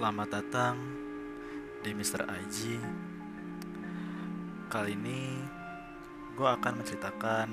Selamat 0.00 0.32
datang 0.32 0.80
di 1.84 1.92
Mr. 1.92 2.24
IG. 2.24 2.80
Kali 4.72 4.96
ini 4.96 5.36
gue 6.32 6.48
akan 6.48 6.80
menceritakan 6.80 7.48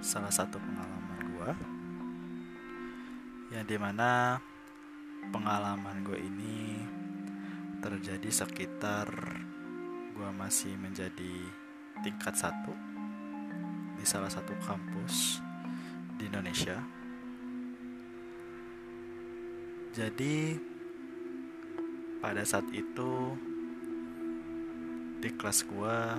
salah 0.00 0.32
satu 0.32 0.56
pengalaman 0.56 1.20
gue 1.28 1.50
yang 3.52 3.68
di 3.68 3.76
mana 3.76 4.40
pengalaman 5.28 6.08
gue 6.08 6.16
ini 6.16 6.80
terjadi 7.84 8.32
sekitar 8.32 9.12
gue 10.16 10.30
masih 10.40 10.72
menjadi 10.72 11.36
tingkat 12.00 12.32
satu 12.32 12.72
di 14.00 14.08
salah 14.08 14.32
satu 14.32 14.56
kampus 14.64 15.44
di 16.16 16.32
Indonesia. 16.32 16.80
Jadi 19.92 20.56
pada 22.18 22.42
saat 22.42 22.66
itu 22.74 23.38
di 25.22 25.30
kelas 25.38 25.62
gua 25.70 26.18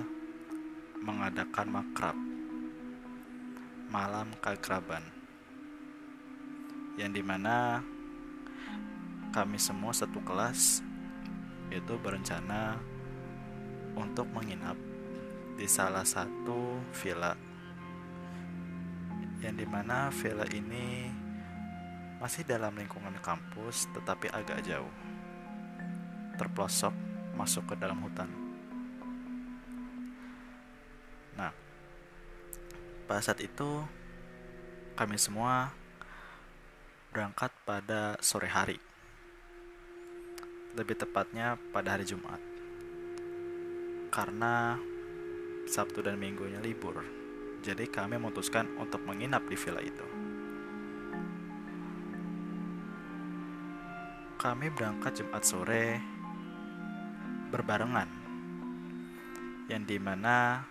mengadakan 1.04 1.68
makrab 1.68 2.16
malam 3.92 4.32
keakraban 4.40 5.04
yang 6.96 7.12
di 7.12 7.20
mana 7.20 7.84
kami 9.32 9.60
semua 9.60 9.92
satu 9.92 10.24
kelas 10.24 10.80
itu 11.68 11.94
berencana 12.00 12.80
untuk 13.92 14.24
menginap 14.32 14.76
di 15.60 15.68
salah 15.68 16.04
satu 16.04 16.80
villa 16.96 17.36
yang 19.44 19.52
di 19.52 19.68
mana 19.68 20.08
villa 20.12 20.48
ini 20.48 21.12
masih 22.20 22.44
dalam 22.48 22.72
lingkungan 22.76 23.16
kampus 23.20 23.88
tetapi 23.96 24.28
agak 24.32 24.64
jauh 24.64 25.09
terpelosok 26.40 26.96
masuk 27.36 27.68
ke 27.68 27.74
dalam 27.76 28.00
hutan. 28.00 28.32
Nah, 31.36 31.52
pada 33.04 33.20
saat 33.20 33.44
itu 33.44 33.84
kami 34.96 35.20
semua 35.20 35.68
berangkat 37.12 37.52
pada 37.68 38.16
sore 38.24 38.48
hari. 38.48 38.80
Lebih 40.80 40.96
tepatnya 40.96 41.60
pada 41.76 42.00
hari 42.00 42.08
Jumat. 42.08 42.40
Karena 44.08 44.80
Sabtu 45.68 46.00
dan 46.00 46.16
Minggunya 46.16 46.62
libur. 46.64 47.04
Jadi 47.60 47.84
kami 47.92 48.16
memutuskan 48.16 48.64
untuk 48.80 49.04
menginap 49.04 49.44
di 49.44 49.56
villa 49.60 49.84
itu. 49.84 50.06
Kami 54.40 54.72
berangkat 54.72 55.20
Jumat 55.20 55.44
sore 55.44 56.19
berbarengan 57.50 58.06
yang 59.66 59.82
di 59.82 59.98
mana 59.98 60.66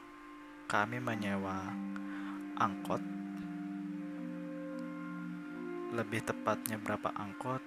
kami 0.67 1.03
menyewa 1.03 1.72
angkot 2.55 3.03
lebih 5.91 6.22
tepatnya 6.23 6.80
berapa 6.80 7.11
angkot 7.11 7.63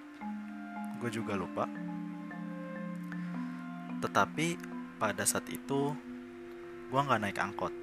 gue 1.03 1.11
juga 1.11 1.35
lupa. 1.35 1.67
Tetapi 3.99 4.55
pada 4.95 5.27
saat 5.27 5.43
itu 5.51 5.91
gue 6.87 6.99
nggak 7.03 7.21
naik 7.27 7.43
angkot. 7.43 7.75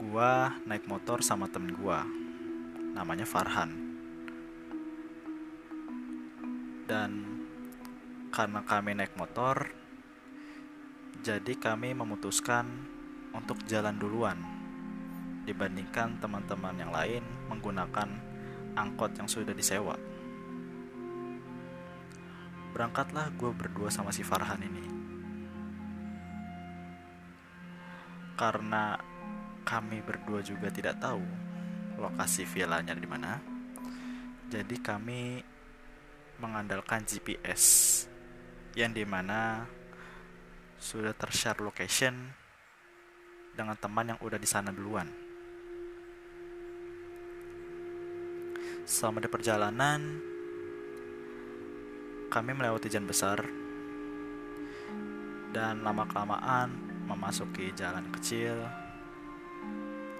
Gue 0.00 0.32
naik 0.64 0.88
motor 0.88 1.20
sama 1.20 1.44
temen 1.52 1.76
gue 1.76 1.98
namanya 2.96 3.28
Farhan. 3.28 3.68
Dan 6.88 7.35
karena 8.36 8.60
kami 8.68 8.92
naik 8.92 9.16
motor, 9.16 9.64
jadi 11.24 11.56
kami 11.56 11.96
memutuskan 11.96 12.68
untuk 13.32 13.64
jalan 13.64 13.96
duluan 13.96 14.36
dibandingkan 15.48 16.20
teman-teman 16.20 16.76
yang 16.76 16.92
lain 16.92 17.24
menggunakan 17.48 18.12
angkot 18.76 19.16
yang 19.16 19.24
sudah 19.24 19.56
disewa. 19.56 19.96
Berangkatlah 22.76 23.32
gue 23.40 23.56
berdua 23.56 23.88
sama 23.88 24.12
si 24.12 24.20
Farhan 24.20 24.60
ini. 24.60 24.84
Karena 28.36 29.00
kami 29.64 30.04
berdua 30.04 30.44
juga 30.44 30.68
tidak 30.68 31.00
tahu 31.00 31.24
lokasi 31.96 32.44
villanya 32.44 32.92
di 32.92 33.08
mana. 33.08 33.40
Jadi 34.52 34.76
kami 34.84 35.40
mengandalkan 36.36 37.00
GPS 37.08 38.04
yang 38.76 38.92
di 38.92 39.08
mana 39.08 39.64
sudah 40.76 41.16
tershare 41.16 41.64
location 41.64 42.12
dengan 43.56 43.72
teman 43.80 44.12
yang 44.12 44.20
udah 44.20 44.36
di 44.36 44.44
sana 44.44 44.68
duluan. 44.68 45.08
Selama 48.84 49.24
di 49.24 49.32
perjalanan, 49.32 50.00
kami 52.28 52.52
melewati 52.52 52.92
jalan 52.92 53.08
besar 53.08 53.40
dan 55.56 55.80
lama-kelamaan 55.80 56.68
memasuki 57.08 57.72
jalan 57.72 58.04
kecil 58.12 58.60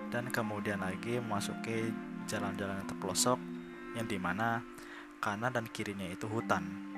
dan 0.08 0.32
kemudian 0.32 0.80
lagi 0.80 1.20
memasuki 1.20 1.92
jalan-jalan 2.24 2.80
yang 2.80 2.88
terpelosok 2.88 3.36
yang 4.00 4.08
di 4.08 4.16
mana 4.16 4.64
kanan 5.20 5.52
dan 5.52 5.68
kirinya 5.68 6.08
itu 6.08 6.24
hutan 6.24 6.95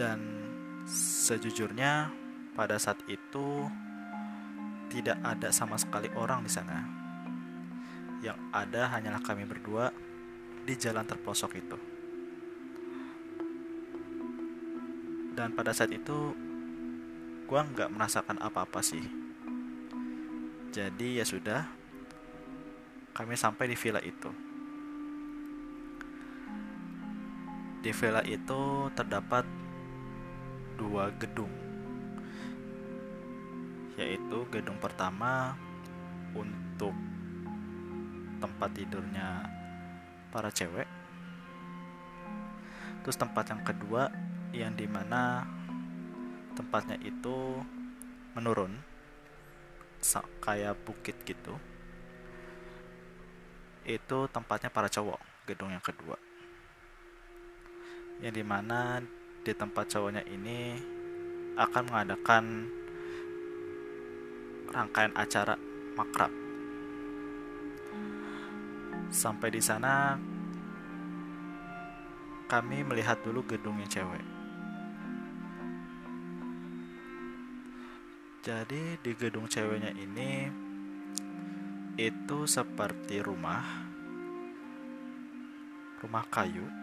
dan 0.00 0.16
sejujurnya 0.88 2.08
pada 2.56 2.80
saat 2.80 2.96
itu 3.04 3.68
tidak 4.88 5.20
ada 5.20 5.52
sama 5.52 5.76
sekali 5.76 6.08
orang 6.16 6.40
di 6.40 6.48
sana. 6.48 6.88
Yang 8.24 8.40
ada 8.48 8.88
hanyalah 8.96 9.20
kami 9.20 9.44
berdua 9.44 9.92
di 10.64 10.72
jalan 10.80 11.04
terpelosok 11.04 11.52
itu. 11.52 11.76
Dan 15.36 15.52
pada 15.52 15.76
saat 15.76 15.92
itu 15.92 16.32
gua 17.44 17.68
nggak 17.68 17.92
merasakan 17.92 18.40
apa-apa 18.40 18.80
sih. 18.80 19.04
Jadi 20.72 21.20
ya 21.20 21.28
sudah, 21.28 21.68
kami 23.12 23.36
sampai 23.36 23.68
di 23.68 23.76
villa 23.76 24.00
itu. 24.00 24.32
Di 27.84 27.92
villa 27.92 28.20
itu 28.24 28.92
terdapat 28.92 29.69
dua 30.80 31.12
gedung 31.20 31.52
yaitu 34.00 34.48
gedung 34.48 34.80
pertama 34.80 35.52
untuk 36.32 36.96
tempat 38.40 38.72
tidurnya 38.72 39.44
para 40.32 40.48
cewek 40.48 40.88
terus 43.04 43.20
tempat 43.20 43.52
yang 43.52 43.60
kedua 43.60 44.08
yang 44.56 44.72
di 44.72 44.88
mana 44.88 45.44
tempatnya 46.56 46.96
itu 47.04 47.60
menurun 48.32 48.80
kayak 50.40 50.80
bukit 50.88 51.20
gitu 51.28 51.60
itu 53.84 54.18
tempatnya 54.32 54.72
para 54.72 54.88
cowok 54.88 55.20
gedung 55.44 55.76
yang 55.76 55.84
kedua 55.84 56.16
yang 58.24 58.32
di 58.32 58.44
mana 58.44 59.04
di 59.40 59.52
tempat 59.56 59.88
cowoknya 59.88 60.20
ini 60.28 60.76
akan 61.56 61.82
mengadakan 61.88 62.44
rangkaian 64.68 65.12
acara 65.16 65.56
makrab. 65.96 66.32
Sampai 69.10 69.48
di 69.50 69.62
sana 69.64 70.20
kami 72.46 72.84
melihat 72.84 73.18
dulu 73.24 73.42
gedungnya 73.48 73.88
cewek. 73.88 74.24
Jadi 78.40 78.96
di 79.04 79.12
gedung 79.16 79.48
ceweknya 79.48 79.92
ini 79.96 80.48
itu 82.00 82.48
seperti 82.48 83.20
rumah 83.20 83.60
rumah 86.00 86.24
kayu 86.32 86.79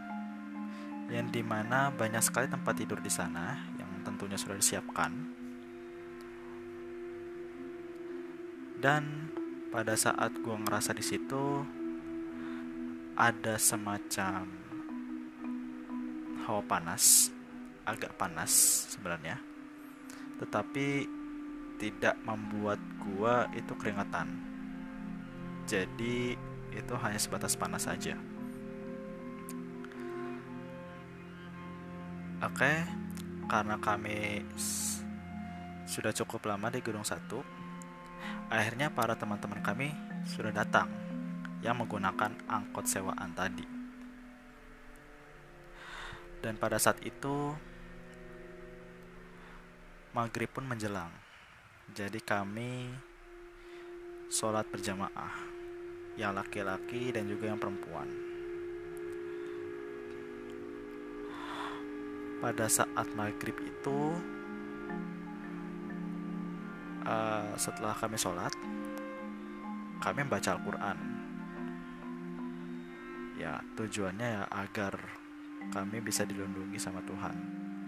yang 1.08 1.32
di 1.32 1.40
mana 1.40 1.88
banyak 1.92 2.20
sekali 2.20 2.52
tempat 2.52 2.76
tidur 2.76 3.00
di 3.00 3.08
sana 3.08 3.56
yang 3.80 3.88
tentunya 4.04 4.36
sudah 4.36 4.60
disiapkan. 4.60 5.12
Dan 8.78 9.32
pada 9.72 9.98
saat 9.98 10.36
gue 10.38 10.56
ngerasa 10.68 10.94
di 10.94 11.02
situ 11.02 11.64
ada 13.18 13.58
semacam 13.58 14.46
hawa 16.46 16.64
panas 16.68 17.34
agak 17.88 18.14
panas 18.20 18.52
sebenarnya. 18.94 19.40
Tetapi 20.38 21.08
tidak 21.82 22.20
membuat 22.26 22.78
gua 23.02 23.50
itu 23.56 23.74
keringetan. 23.74 24.28
Jadi 25.66 26.38
itu 26.74 26.94
hanya 27.02 27.18
sebatas 27.18 27.58
panas 27.58 27.90
saja 27.90 28.37
oke 32.44 32.72
karena 33.48 33.76
kami 33.80 34.44
sudah 35.88 36.12
cukup 36.12 36.52
lama 36.52 36.68
di 36.70 36.84
gedung 36.84 37.08
satu 37.08 37.42
akhirnya 38.52 38.92
para 38.92 39.16
teman-teman 39.16 39.64
kami 39.64 39.90
sudah 40.28 40.52
datang 40.52 40.92
yang 41.66 41.80
menggunakan 41.80 42.38
angkot 42.46 42.86
sewaan 42.86 43.34
tadi. 43.34 43.66
Dan 46.38 46.54
pada 46.62 46.78
saat 46.78 47.02
itu 47.02 47.52
maghrib 50.14 50.50
pun 50.54 50.70
menjelang. 50.70 51.10
Jadi 51.98 52.22
kami 52.22 52.94
sholat 54.30 54.70
berjamaah 54.70 55.34
yang 56.20 56.36
laki-laki 56.36 57.16
dan 57.16 57.26
juga 57.26 57.50
yang 57.50 57.58
perempuan 57.58 58.37
pada 62.38 62.70
saat 62.70 63.08
maghrib 63.18 63.58
itu 63.62 64.14
uh, 67.08 67.54
setelah 67.58 67.98
kami 67.98 68.18
sholat 68.20 68.54
kami 69.98 70.22
membaca 70.22 70.54
Al-Quran. 70.54 70.98
Ya 73.38 73.62
tujuannya 73.78 74.28
ya 74.42 74.44
agar 74.50 74.98
kami 75.74 76.02
bisa 76.02 76.26
dilindungi 76.26 76.78
sama 76.78 77.02
Tuhan. 77.06 77.36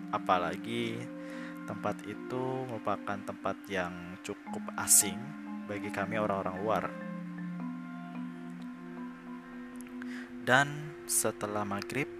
Apalagi 0.09 0.97
tempat 1.69 2.01
itu 2.09 2.65
merupakan 2.65 3.17
tempat 3.21 3.57
yang 3.69 4.17
cukup 4.25 4.61
asing 4.81 5.17
bagi 5.69 5.93
kami 5.93 6.17
orang-orang 6.17 6.55
luar. 6.65 6.83
Dan 10.41 10.97
setelah 11.05 11.61
maghrib 11.61 12.18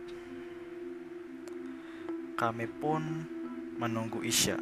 kami 2.39 2.71
pun 2.71 3.27
menunggu 3.75 4.23
Isya 4.23 4.55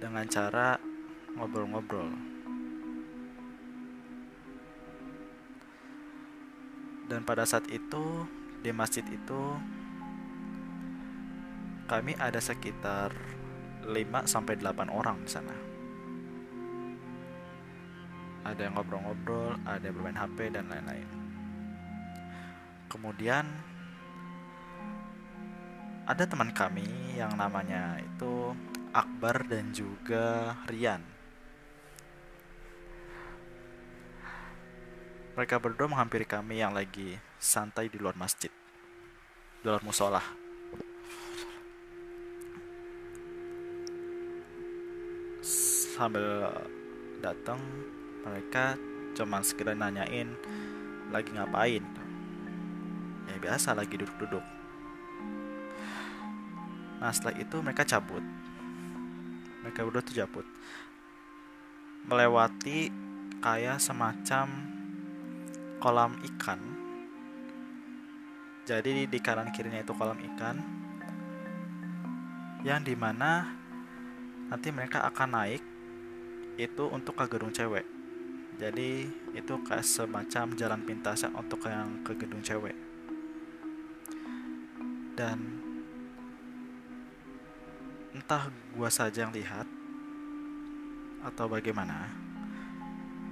dengan 0.00 0.24
cara 0.24 0.80
ngobrol-ngobrol. 1.36 2.08
Dan 7.12 7.28
pada 7.28 7.44
saat 7.44 7.68
itu 7.68 8.24
di 8.64 8.72
masjid 8.72 9.04
itu 9.04 9.42
kami 11.84 12.16
ada 12.16 12.40
sekitar 12.40 13.12
5 13.84 13.92
sampai 14.24 14.56
8 14.56 14.88
orang 14.88 15.20
di 15.20 15.28
sana. 15.28 15.52
Ada 18.48 18.64
yang 18.64 18.80
ngobrol-ngobrol, 18.80 19.60
ada 19.68 19.84
yang 19.84 19.92
bermain 19.92 20.16
HP 20.16 20.56
dan 20.56 20.72
lain-lain. 20.72 21.08
Kemudian 22.88 23.73
ada 26.04 26.28
teman 26.28 26.52
kami 26.52 26.84
yang 27.16 27.32
namanya 27.32 27.96
itu 27.96 28.52
Akbar 28.92 29.48
dan 29.48 29.72
juga 29.72 30.52
Rian. 30.68 31.00
Mereka 35.34 35.58
berdua 35.58 35.90
menghampiri 35.90 36.28
kami 36.28 36.62
yang 36.62 36.76
lagi 36.76 37.18
santai 37.40 37.90
di 37.90 37.98
luar 37.98 38.14
masjid, 38.14 38.52
di 39.58 39.64
luar 39.66 39.82
musola. 39.82 40.22
Sambil 45.42 46.52
datang, 47.18 47.58
mereka 48.22 48.78
cuman 49.18 49.42
sekedar 49.42 49.74
nanyain 49.74 50.30
lagi 51.10 51.34
ngapain. 51.34 51.82
Ya 53.26 53.36
biasa 53.40 53.74
lagi 53.74 53.98
duduk-duduk 53.98 54.63
Nah 57.04 57.12
setelah 57.12 57.36
itu 57.36 57.60
mereka 57.60 57.84
cabut. 57.84 58.24
Mereka 59.60 59.84
berdua 59.84 60.00
tuh 60.00 60.16
cabut. 60.16 60.48
Melewati 62.08 62.88
kayak 63.44 63.76
semacam 63.76 64.48
kolam 65.84 66.16
ikan. 66.32 66.60
Jadi 68.64 69.04
di 69.04 69.18
kanan 69.20 69.52
kirinya 69.52 69.84
itu 69.84 69.92
kolam 69.92 70.16
ikan 70.16 70.56
Yang 72.64 72.80
di 72.88 72.94
mana 72.96 73.52
nanti 74.48 74.72
mereka 74.72 75.04
akan 75.04 75.36
naik 75.36 75.60
Itu 76.56 76.88
untuk 76.88 77.20
ke 77.20 77.28
gedung 77.28 77.52
cewek. 77.52 77.84
Jadi 78.56 79.04
itu 79.36 79.54
kayak 79.68 79.84
semacam 79.84 80.56
jalan 80.56 80.80
pintas 80.88 81.28
untuk 81.28 81.68
yang 81.68 82.00
ke 82.06 82.16
gedung 82.16 82.40
cewek. 82.40 82.72
Dan 85.18 85.63
entah 88.24 88.48
gua 88.72 88.88
saja 88.88 89.28
yang 89.28 89.36
lihat 89.36 89.68
atau 91.28 91.44
bagaimana 91.44 92.08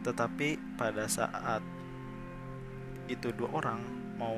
tetapi 0.05 0.61
pada 0.77 1.09
saat 1.09 1.65
itu 3.09 3.33
dua 3.33 3.49
orang 3.57 3.81
mau 4.21 4.37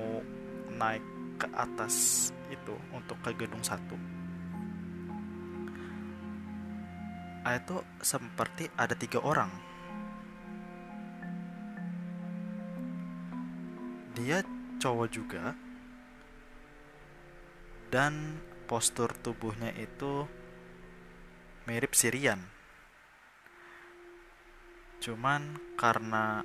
naik 0.71 1.03
ke 1.43 1.51
atas 1.59 2.31
itu 2.55 2.79
untuk 2.95 3.19
ke 3.19 3.35
gedung 3.35 3.67
satu. 3.67 3.99
Itu 7.45 7.83
seperti 7.99 8.71
ada 8.79 8.95
tiga 8.95 9.19
orang. 9.27 9.51
Dia 14.15 14.47
cowok 14.79 15.09
juga 15.11 15.59
dan 17.91 18.39
postur 18.71 19.11
tubuhnya 19.21 19.75
itu 19.75 20.25
mirip 21.65 21.97
Sirian. 21.97 22.41
Cuman 25.01 25.57
karena 25.81 26.45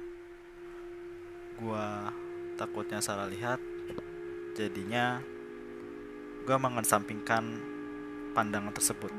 gua 1.60 2.12
takutnya 2.56 3.04
salah 3.04 3.28
lihat, 3.28 3.60
jadinya 4.56 5.20
gua 6.48 6.56
mengesampingkan 6.56 7.44
pandangan 8.32 8.72
tersebut. 8.72 9.12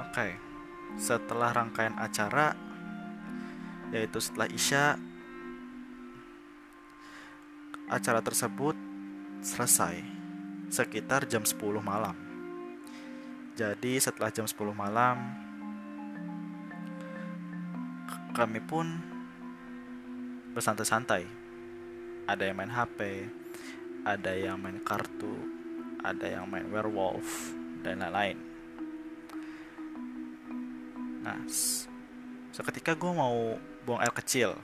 Oke, 0.00 0.28
setelah 0.96 1.52
rangkaian 1.52 1.96
acara, 2.00 2.56
yaitu 3.92 4.16
setelah 4.16 4.48
Isya, 4.48 4.96
acara 7.92 8.24
tersebut 8.24 8.76
selesai 9.44 10.13
sekitar 10.68 11.26
jam 11.28 11.42
10 11.42 11.56
malam. 11.80 12.16
Jadi 13.54 14.02
setelah 14.02 14.34
jam 14.34 14.46
10 14.48 14.74
malam 14.74 15.16
kami 18.34 18.58
pun 18.58 18.86
bersantai-santai. 20.54 21.26
Ada 22.26 22.50
yang 22.50 22.56
main 22.58 22.72
HP, 22.72 23.30
ada 24.02 24.32
yang 24.34 24.58
main 24.58 24.80
kartu, 24.82 25.38
ada 26.02 26.26
yang 26.26 26.50
main 26.50 26.66
werewolf 26.68 27.54
dan 27.86 28.02
lain-lain. 28.02 28.38
Nah, 31.24 31.40
seketika 32.52 32.92
gue 32.92 33.12
mau 33.12 33.56
buang 33.86 34.00
air 34.02 34.12
kecil. 34.12 34.56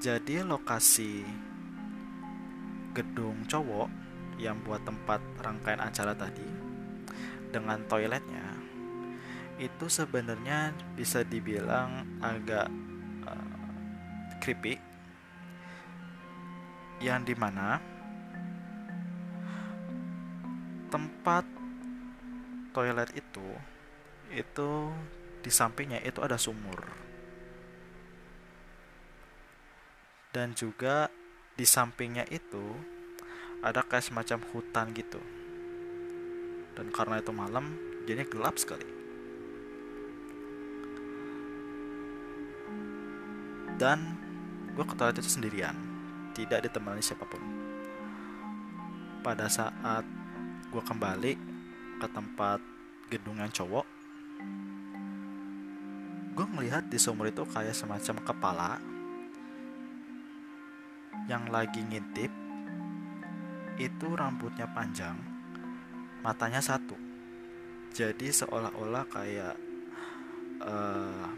Jadi 0.00 0.44
lokasi 0.44 1.24
gedung 2.96 3.44
cowok 3.44 4.05
yang 4.36 4.60
buat 4.64 4.84
tempat 4.84 5.20
rangkaian 5.40 5.80
acara 5.80 6.12
tadi 6.12 6.44
dengan 7.50 7.80
toiletnya 7.88 8.56
itu 9.56 9.88
sebenarnya 9.88 10.76
bisa 10.92 11.24
dibilang 11.24 12.04
agak 12.20 12.68
uh, 13.24 14.30
creepy. 14.40 14.76
Yang 16.96 17.32
di 17.32 17.34
mana 17.36 17.76
tempat 20.88 21.44
toilet 22.72 23.12
itu 23.12 23.48
itu 24.32 24.92
di 25.44 25.50
sampingnya 25.52 26.00
itu 26.04 26.20
ada 26.24 26.40
sumur. 26.40 26.80
Dan 30.32 30.52
juga 30.52 31.08
di 31.56 31.64
sampingnya 31.64 32.28
itu 32.28 32.95
ada 33.66 33.82
kayak 33.82 34.06
semacam 34.06 34.38
hutan 34.54 34.94
gitu. 34.94 35.18
Dan 36.78 36.94
karena 36.94 37.18
itu 37.18 37.34
malam 37.34 37.74
jadinya 38.06 38.26
gelap 38.30 38.54
sekali. 38.62 38.86
Dan 43.76 43.98
gue 44.72 44.84
ke 44.86 44.94
toilet 44.94 45.18
itu 45.18 45.30
sendirian. 45.34 45.74
Tidak 46.38 46.62
ditemani 46.62 47.02
siapa 47.02 47.26
pun. 47.26 47.42
Pada 49.26 49.50
saat 49.50 50.06
gue 50.70 50.82
kembali 50.86 51.32
ke 51.98 52.06
tempat 52.14 52.62
gedung 53.10 53.42
yang 53.42 53.50
cowok 53.50 53.96
gue 56.36 56.44
melihat 56.52 56.84
di 56.84 57.00
sumur 57.00 57.32
itu 57.32 57.48
kayak 57.48 57.72
semacam 57.72 58.20
kepala 58.20 58.76
yang 61.32 61.48
lagi 61.48 61.80
ngintip 61.80 62.28
itu 63.76 64.08
rambutnya 64.16 64.64
panjang 64.72 65.16
matanya 66.26 66.58
satu. 66.58 66.98
Jadi 67.94 68.34
seolah-olah 68.34 69.04
kayak 69.08 69.54
uh, 70.58 71.28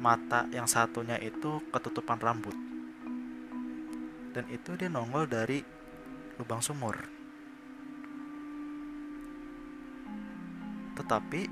mata 0.00 0.46
yang 0.54 0.64
satunya 0.70 1.18
itu 1.18 1.60
ketutupan 1.74 2.22
rambut. 2.22 2.54
Dan 4.30 4.46
itu 4.48 4.78
dia 4.78 4.86
nongol 4.86 5.26
dari 5.26 5.60
lubang 6.38 6.62
sumur. 6.62 6.96
Tetapi 10.94 11.42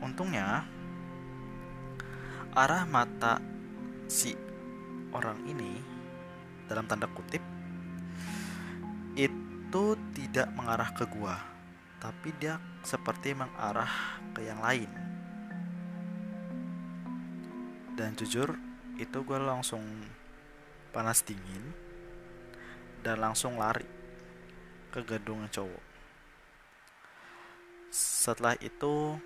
untungnya 0.00 0.64
arah 2.56 2.88
mata 2.88 3.38
si 4.08 4.32
orang 5.12 5.38
ini 5.46 5.78
dalam 6.66 6.88
tanda 6.88 7.06
kutip 7.12 7.47
itu 9.18 9.84
tidak 10.14 10.46
mengarah 10.54 10.94
ke 10.94 11.02
gua 11.10 11.58
tapi 11.98 12.30
dia 12.38 12.62
seperti 12.86 13.34
mengarah 13.34 13.90
ke 14.30 14.46
yang 14.46 14.62
lain. 14.62 14.90
Dan 17.98 18.14
jujur 18.14 18.54
itu 18.98 19.18
gue 19.26 19.38
langsung 19.42 19.82
panas 20.94 21.26
dingin 21.26 21.74
dan 23.02 23.18
langsung 23.18 23.58
lari 23.58 23.86
ke 24.94 25.02
gedung 25.02 25.50
cowok. 25.50 25.84
Setelah 27.90 28.54
itu 28.62 29.18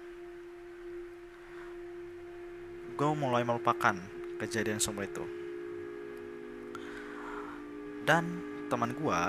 gue 2.96 3.10
mulai 3.12 3.44
melupakan 3.44 3.96
kejadian 4.40 4.80
semua 4.80 5.04
itu. 5.04 5.24
Dan 8.08 8.40
teman 8.72 8.96
gue 8.96 9.20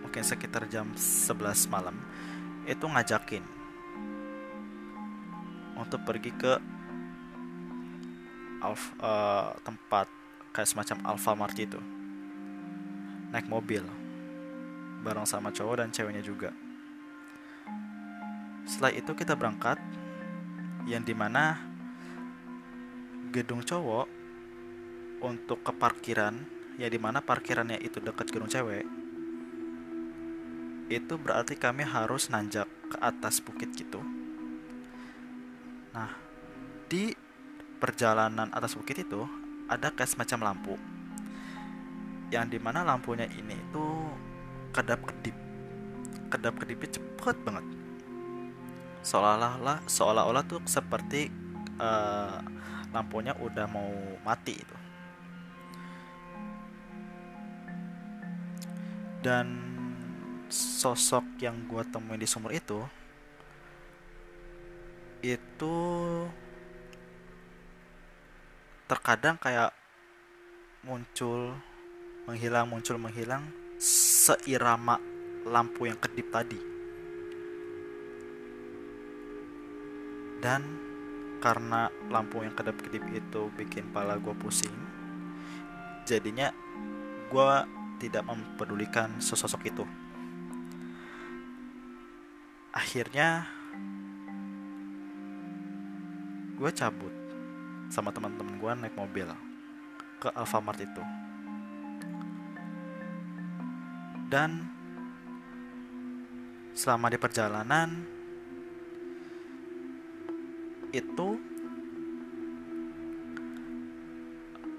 mungkin 0.00 0.22
sekitar 0.26 0.66
jam 0.66 0.90
11 0.94 1.70
malam 1.70 1.94
itu 2.66 2.82
ngajakin 2.82 3.44
untuk 5.78 6.02
pergi 6.04 6.32
ke 6.34 6.52
Alf, 8.60 8.92
uh, 9.00 9.56
tempat 9.64 10.04
kayak 10.52 10.68
semacam 10.68 10.96
Alfamart 11.08 11.56
itu 11.56 11.80
naik 13.32 13.48
mobil 13.48 13.80
bareng 15.00 15.24
sama 15.24 15.48
cowok 15.48 15.80
dan 15.80 15.88
ceweknya 15.88 16.20
juga. 16.20 16.52
Setelah 18.68 18.92
itu 18.92 19.16
kita 19.16 19.32
berangkat 19.32 19.80
yang 20.84 21.00
di 21.00 21.16
mana 21.16 21.56
gedung 23.32 23.64
cowok 23.64 24.06
untuk 25.24 25.64
ke 25.64 25.72
parkiran 25.72 26.36
ya 26.76 26.92
di 26.92 27.00
mana 27.00 27.24
parkirannya 27.24 27.80
itu 27.80 27.96
dekat 28.00 28.28
gedung 28.28 28.48
cewek 28.48 28.99
itu 30.90 31.14
berarti 31.14 31.54
kami 31.54 31.86
harus 31.86 32.26
nanjak 32.34 32.66
ke 32.90 32.98
atas 32.98 33.38
bukit 33.38 33.70
gitu. 33.78 34.02
Nah 35.94 36.10
di 36.90 37.14
perjalanan 37.78 38.50
atas 38.50 38.74
bukit 38.74 39.06
itu 39.06 39.22
ada 39.70 39.94
kayak 39.94 40.10
semacam 40.10 40.50
lampu. 40.50 40.74
Yang 42.34 42.46
di 42.50 42.58
mana 42.58 42.82
lampunya 42.82 43.30
ini 43.30 43.54
itu 43.54 43.86
kedap 44.74 45.06
kedip. 45.06 45.36
Kedap 46.26 46.58
kedipnya 46.58 46.90
cepet 46.90 47.36
banget. 47.46 47.66
Seolah-olah 49.06 49.86
seolah-olah 49.86 50.42
tuh 50.42 50.58
seperti 50.66 51.30
uh, 51.78 52.42
lampunya 52.90 53.38
udah 53.38 53.66
mau 53.70 53.94
mati 54.26 54.58
itu. 54.58 54.76
Dan 59.22 59.69
sosok 60.50 61.24
yang 61.38 61.54
gue 61.70 61.82
temuin 61.88 62.20
di 62.20 62.26
sumur 62.26 62.50
itu 62.50 62.82
itu 65.22 65.76
terkadang 68.90 69.38
kayak 69.38 69.70
muncul 70.82 71.54
menghilang 72.26 72.66
muncul 72.66 72.96
menghilang 72.98 73.46
seirama 73.80 74.98
lampu 75.46 75.88
yang 75.88 75.96
kedip 75.96 76.28
tadi. 76.28 76.60
Dan 80.40 80.62
karena 81.40 81.88
lampu 82.12 82.44
yang 82.44 82.52
kedap-kedip 82.52 83.00
itu 83.12 83.48
bikin 83.56 83.88
pala 83.92 84.20
gue 84.20 84.36
pusing 84.36 84.72
jadinya 86.04 86.52
gue 87.32 87.50
tidak 88.02 88.24
mempedulikan 88.28 89.20
sosok 89.22 89.70
itu 89.70 89.84
akhirnya 92.80 93.44
gue 96.56 96.70
cabut 96.72 97.12
sama 97.92 98.08
teman-teman 98.08 98.56
gue 98.56 98.72
naik 98.80 98.96
mobil 98.96 99.28
ke 100.16 100.32
Alfamart 100.32 100.80
itu. 100.80 101.04
Dan 104.32 104.64
selama 106.72 107.12
di 107.12 107.18
perjalanan 107.20 107.88
itu 110.96 111.28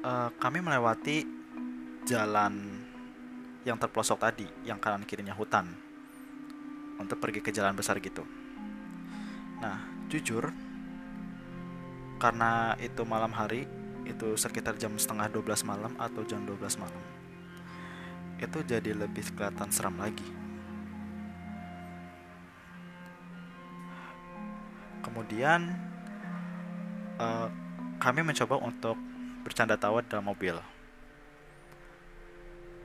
uh, 0.01 0.29
kami 0.41 0.59
melewati 0.63 1.27
jalan 2.07 2.81
yang 3.61 3.77
terpelosok 3.77 4.17
tadi 4.17 4.47
yang 4.65 4.81
kanan 4.81 5.05
kirinya 5.05 5.37
hutan 5.37 5.90
untuk 6.97 7.19
pergi 7.21 7.39
ke 7.39 7.53
jalan 7.53 7.75
besar 7.77 7.99
gitu. 8.01 8.25
Nah 9.61 9.79
jujur 10.11 10.51
karena 12.19 12.75
itu 12.81 13.01
malam 13.07 13.31
hari 13.31 13.65
itu 14.03 14.35
sekitar 14.35 14.75
jam 14.75 14.97
setengah 14.99 15.31
12 15.31 15.63
malam 15.63 15.93
atau 15.95 16.21
jam 16.27 16.43
12 16.43 16.81
malam 16.81 17.03
itu 18.41 18.59
jadi 18.65 18.91
lebih 18.97 19.21
kelihatan 19.37 19.69
seram 19.69 19.95
lagi. 20.01 20.25
Kemudian 25.05 25.77
uh, 27.21 27.47
kami 28.01 28.25
mencoba 28.25 28.57
untuk 28.57 28.97
bercanda 29.45 29.77
tawa 29.77 30.01
dalam 30.01 30.25
mobil. 30.25 30.57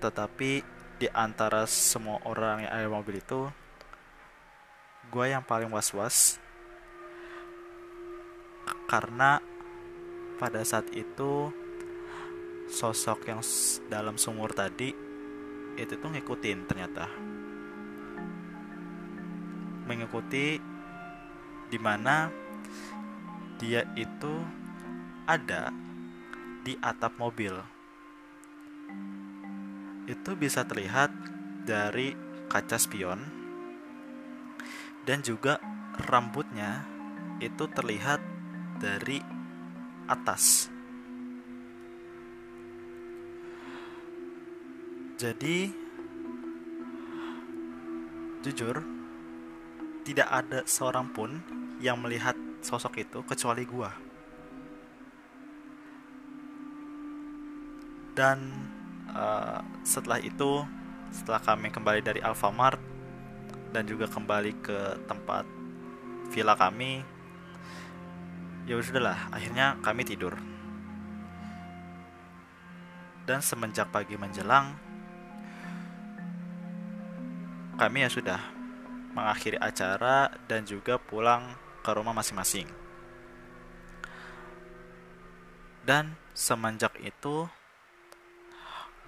Tetapi 0.00 0.50
di 0.96 1.08
antara 1.12 1.64
semua 1.64 2.20
orang 2.24 2.64
yang 2.64 2.72
ada 2.72 2.84
di 2.88 2.92
mobil 2.92 3.16
itu 3.20 3.48
gue 5.16 5.32
yang 5.32 5.40
paling 5.40 5.72
was-was. 5.72 6.36
Karena 8.84 9.40
pada 10.36 10.60
saat 10.60 10.92
itu 10.92 11.48
sosok 12.68 13.24
yang 13.24 13.40
dalam 13.88 14.20
sumur 14.20 14.52
tadi 14.52 14.92
itu 15.80 15.94
tuh 15.96 16.12
ngikutin 16.12 16.58
ternyata. 16.68 17.08
Mengikuti 19.88 20.60
di 21.72 21.78
mana 21.80 22.28
dia 23.56 23.88
itu 23.96 24.44
ada 25.24 25.72
di 26.60 26.76
atap 26.84 27.16
mobil. 27.16 27.56
Itu 30.04 30.36
bisa 30.36 30.68
terlihat 30.68 31.08
dari 31.64 32.12
kaca 32.52 32.76
spion 32.76 33.35
dan 35.06 35.22
juga 35.22 35.62
rambutnya 36.10 36.82
itu 37.38 37.70
terlihat 37.70 38.18
dari 38.82 39.22
atas. 40.10 40.66
Jadi, 45.16 45.72
jujur, 48.44 48.84
tidak 50.04 50.28
ada 50.28 50.60
seorang 50.68 51.08
pun 51.08 51.40
yang 51.80 51.96
melihat 52.02 52.36
sosok 52.60 53.00
itu 53.00 53.24
kecuali 53.24 53.64
gua. 53.64 53.94
Dan 58.12 58.52
uh, 59.12 59.60
setelah 59.86 60.20
itu, 60.20 60.64
setelah 61.14 61.40
kami 61.40 61.72
kembali 61.72 62.00
dari 62.04 62.20
Alfamart 62.20 62.95
dan 63.76 63.84
juga 63.84 64.08
kembali 64.08 64.64
ke 64.64 65.04
tempat 65.04 65.44
villa 66.32 66.56
kami, 66.56 67.04
ya 68.64 68.80
sudahlah 68.80 69.28
akhirnya 69.28 69.76
kami 69.84 70.00
tidur. 70.00 70.32
Dan 73.28 73.44
semenjak 73.44 73.92
pagi 73.92 74.16
menjelang 74.16 74.72
kami 77.76 78.00
ya 78.00 78.08
sudah 78.08 78.40
mengakhiri 79.12 79.60
acara 79.60 80.32
dan 80.48 80.64
juga 80.64 80.96
pulang 80.96 81.52
ke 81.84 81.92
rumah 81.92 82.16
masing-masing. 82.16 82.72
Dan 85.84 86.16
semenjak 86.32 86.96
itu 87.04 87.44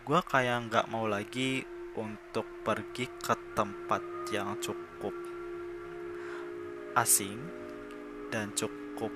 gue 0.04 0.20
kayak 0.28 0.68
nggak 0.68 0.92
mau 0.92 1.08
lagi 1.08 1.64
untuk 1.96 2.44
pergi 2.68 3.08
ke 3.16 3.32
tempat 3.56 4.17
yang 4.32 4.56
cukup 4.60 5.14
asing 6.98 7.38
dan 8.28 8.52
cukup 8.52 9.12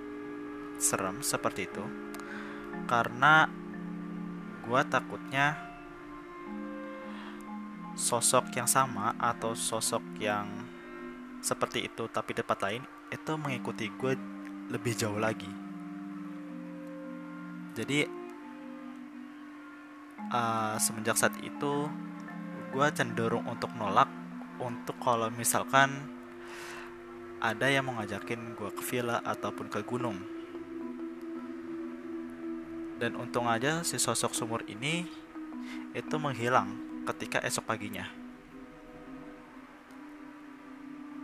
serem 0.78 1.20
seperti 1.20 1.68
itu 1.68 1.84
karena 2.86 3.46
gue 4.62 4.80
takutnya 4.88 5.58
sosok 7.98 8.48
yang 8.56 8.70
sama 8.70 9.12
atau 9.20 9.52
sosok 9.52 10.02
yang 10.16 10.48
seperti 11.42 11.90
itu 11.90 12.08
tapi 12.08 12.32
tempat 12.32 12.58
lain 12.62 12.82
itu 13.12 13.32
mengikuti 13.36 13.90
gue 13.92 14.16
lebih 14.72 14.96
jauh 14.96 15.20
lagi. 15.20 15.50
Jadi 17.76 18.04
uh, 20.32 20.76
semenjak 20.80 21.18
saat 21.18 21.36
itu 21.44 21.88
gue 22.72 22.86
cenderung 22.96 23.44
untuk 23.44 23.68
nolak 23.76 24.08
untuk 24.62 24.94
kalau 25.02 25.26
misalkan 25.34 25.90
ada 27.42 27.66
yang 27.66 27.90
mau 27.90 27.98
ngajakin 27.98 28.54
gue 28.54 28.70
ke 28.70 28.82
villa 28.86 29.18
ataupun 29.26 29.66
ke 29.66 29.82
gunung. 29.82 30.22
Dan 33.02 33.18
untung 33.18 33.50
aja 33.50 33.82
si 33.82 33.98
sosok 33.98 34.30
sumur 34.30 34.62
ini 34.70 35.10
itu 35.90 36.14
menghilang 36.22 36.78
ketika 37.10 37.42
esok 37.42 37.66
paginya. 37.66 38.06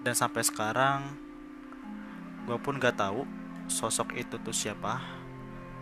Dan 0.03 0.19
sampai 0.19 0.43
sekarang 0.43 1.15
gue 2.51 2.59
pun 2.59 2.83
gak 2.83 2.99
tahu 2.99 3.23
sosok 3.69 4.17
itu 4.17 4.41
tuh 4.41 4.57
siapa 4.57 5.05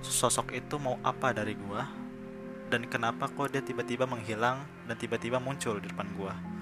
sosok 0.02 0.50
itu 0.52 0.76
mau 0.82 0.98
apa 1.06 1.30
dari 1.30 1.54
gue 1.54 1.82
dan 2.66 2.82
kenapa 2.90 3.30
kok 3.30 3.54
dia 3.54 3.62
tiba-tiba 3.62 4.04
menghilang 4.04 4.66
dan 4.90 4.98
tiba-tiba 4.98 5.38
muncul 5.38 5.78
di 5.78 5.86
depan 5.86 6.10
gue 6.18 6.55